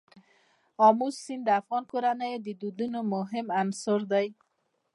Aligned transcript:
آمو 0.85 1.07
سیند 1.23 1.43
د 1.45 1.49
افغان 1.59 1.83
کورنیو 1.91 2.43
د 2.45 2.49
دودونو 2.61 2.99
مهم 3.13 3.47
عنصر 3.61 3.99
دی. 4.11 4.27